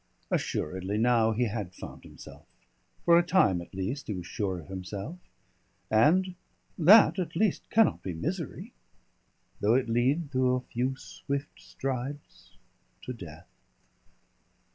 [0.31, 2.47] Assuredly now he had found himself,
[3.05, 5.19] for a time at least he was sure of himself,
[5.91, 6.33] and
[6.75, 8.73] that at least cannot be misery,
[9.59, 12.49] though it lead straight through a few swift strides
[13.03, 13.45] to death.